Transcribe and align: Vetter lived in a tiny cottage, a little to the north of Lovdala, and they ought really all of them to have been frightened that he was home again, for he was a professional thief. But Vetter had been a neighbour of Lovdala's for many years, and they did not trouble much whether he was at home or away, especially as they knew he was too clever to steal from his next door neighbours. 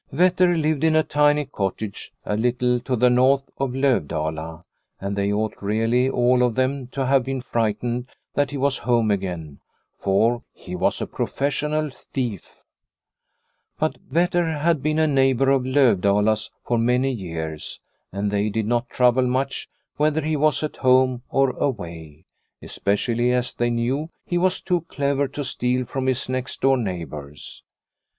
Vetter 0.11 0.57
lived 0.59 0.83
in 0.83 0.95
a 0.95 1.03
tiny 1.03 1.45
cottage, 1.45 2.11
a 2.25 2.35
little 2.35 2.79
to 2.79 2.95
the 2.95 3.11
north 3.11 3.51
of 3.59 3.75
Lovdala, 3.75 4.63
and 4.99 5.15
they 5.15 5.31
ought 5.31 5.61
really 5.61 6.09
all 6.09 6.41
of 6.41 6.55
them 6.55 6.87
to 6.87 7.05
have 7.05 7.23
been 7.23 7.39
frightened 7.39 8.09
that 8.33 8.49
he 8.49 8.57
was 8.57 8.79
home 8.79 9.11
again, 9.11 9.59
for 9.95 10.41
he 10.55 10.75
was 10.75 11.01
a 11.01 11.05
professional 11.05 11.91
thief. 11.91 12.63
But 13.77 13.97
Vetter 14.09 14.61
had 14.63 14.81
been 14.81 14.97
a 14.97 15.05
neighbour 15.05 15.51
of 15.51 15.67
Lovdala's 15.67 16.49
for 16.65 16.79
many 16.79 17.11
years, 17.11 17.79
and 18.11 18.31
they 18.31 18.49
did 18.49 18.65
not 18.65 18.89
trouble 18.89 19.27
much 19.27 19.69
whether 19.97 20.21
he 20.21 20.35
was 20.35 20.63
at 20.63 20.77
home 20.77 21.21
or 21.29 21.51
away, 21.51 22.25
especially 22.59 23.31
as 23.31 23.53
they 23.53 23.69
knew 23.69 24.09
he 24.25 24.39
was 24.39 24.61
too 24.61 24.81
clever 24.89 25.27
to 25.27 25.43
steal 25.43 25.85
from 25.85 26.07
his 26.07 26.27
next 26.27 26.59
door 26.61 26.75
neighbours. 26.75 27.61